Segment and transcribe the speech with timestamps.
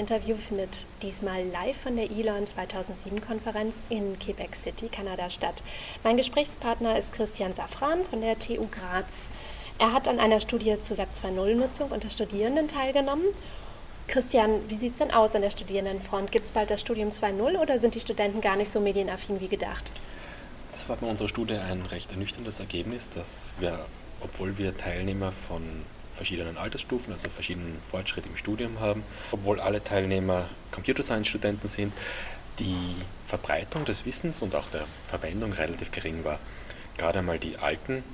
[0.00, 5.62] Interview findet diesmal live von der ELON 2007-Konferenz in Quebec City, Kanada statt.
[6.02, 9.28] Mein Gesprächspartner ist Christian Safran von der TU Graz.
[9.78, 13.26] Er hat an einer Studie zur Web 2.0-Nutzung unter Studierenden teilgenommen.
[14.08, 16.32] Christian, wie sieht es denn aus an der Studierendenfront?
[16.32, 19.48] Gibt es bald das Studium 2.0 oder sind die Studenten gar nicht so medienaffin wie
[19.48, 19.92] gedacht?
[20.72, 23.84] Das war bei unserer Studie ein recht ernüchterndes Ergebnis, dass wir,
[24.22, 25.62] obwohl wir Teilnehmer von
[26.20, 29.02] verschiedenen Altersstufen, also verschiedenen Fortschritt im Studium haben.
[29.32, 31.94] Obwohl alle Teilnehmer Computer Science Studenten sind,
[32.58, 32.94] die
[33.26, 36.38] Verbreitung des Wissens und auch der Verwendung relativ gering war.
[36.98, 38.04] Gerade einmal die alten,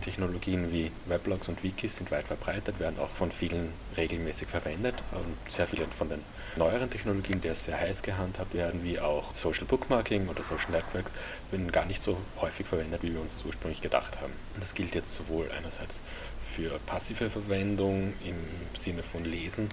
[0.00, 5.50] Technologien wie Weblogs und Wikis sind weit verbreitet, werden auch von vielen regelmäßig verwendet und
[5.50, 6.20] sehr viele von den
[6.56, 11.12] neueren Technologien, die sehr heiß gehandhabt werden, wie auch Social Bookmarking oder Social Networks,
[11.50, 14.32] werden gar nicht so häufig verwendet, wie wir uns das ursprünglich gedacht haben.
[14.54, 16.00] Und das gilt jetzt sowohl einerseits
[16.54, 18.36] für passive Verwendung im
[18.74, 19.68] Sinne von Lesen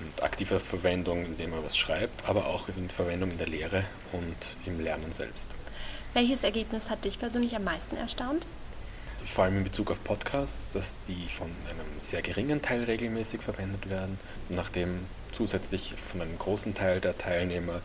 [0.00, 4.56] und aktive Verwendung, indem man was schreibt, aber auch in Verwendung in der Lehre und
[4.64, 5.48] im Lernen selbst.
[6.12, 8.44] Welches Ergebnis hat dich persönlich am meisten erstaunt?
[9.26, 13.88] Vor allem in Bezug auf Podcasts, dass die von einem sehr geringen Teil regelmäßig verwendet
[13.88, 17.80] werden, nachdem zusätzlich von einem großen Teil der Teilnehmer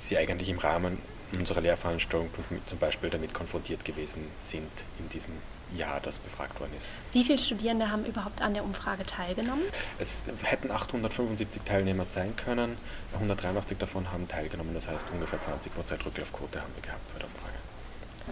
[0.00, 0.98] sie eigentlich im Rahmen
[1.30, 2.28] unserer Lehrveranstaltung
[2.66, 5.34] zum Beispiel damit konfrontiert gewesen sind in diesem
[5.76, 6.86] Jahr, das befragt worden ist.
[7.12, 9.64] Wie viele Studierende haben überhaupt an der Umfrage teilgenommen?
[9.98, 12.76] Es hätten 875 Teilnehmer sein können,
[13.14, 17.28] 183 davon haben teilgenommen, das heißt ungefähr 20 Prozent Rücklaufquote haben wir gehabt bei der
[17.28, 17.54] Umfrage.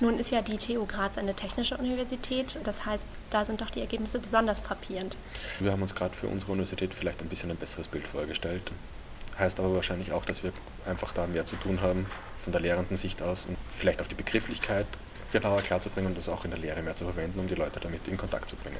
[0.00, 3.80] Nun ist ja die TU Graz eine technische Universität, das heißt, da sind doch die
[3.80, 5.16] Ergebnisse besonders frappierend.
[5.58, 8.70] Wir haben uns gerade für unsere Universität vielleicht ein bisschen ein besseres Bild vorgestellt.
[9.38, 10.52] Heißt aber wahrscheinlich auch, dass wir
[10.84, 12.06] einfach da mehr zu tun haben
[12.42, 14.86] von der lehrenden Sicht aus und vielleicht auch die Begrifflichkeit
[15.32, 18.08] genauer klarzubringen und das auch in der Lehre mehr zu verwenden, um die Leute damit
[18.08, 18.78] in Kontakt zu bringen.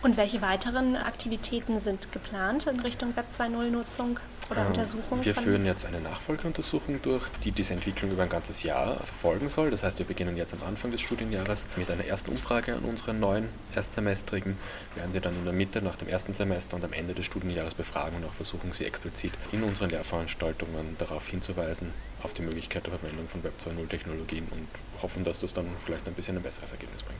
[0.00, 5.24] Und welche weiteren Aktivitäten sind geplant in Richtung Web 2.0-Nutzung oder ähm, Untersuchung?
[5.24, 9.72] Wir führen jetzt eine Nachfolgeuntersuchung durch, die diese Entwicklung über ein ganzes Jahr verfolgen soll.
[9.72, 13.12] Das heißt, wir beginnen jetzt am Anfang des Studienjahres mit einer ersten Umfrage an unsere
[13.12, 14.56] neuen Erstsemestrigen,
[14.94, 17.74] werden sie dann in der Mitte nach dem ersten Semester und am Ende des Studienjahres
[17.74, 21.92] befragen und auch versuchen, sie explizit in unseren Lehrveranstaltungen darauf hinzuweisen,
[22.22, 24.68] auf die Möglichkeit der Verwendung von Web 2.0-Technologien und
[25.02, 27.18] hoffen, dass das dann vielleicht ein bisschen ein besseres Ergebnis bringt.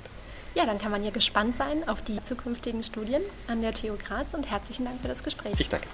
[0.54, 4.34] Ja, dann kann man hier gespannt sein auf die zukünftigen Studien an der TU Graz
[4.34, 5.54] und herzlichen Dank für das Gespräch.
[5.58, 5.86] Ich danke.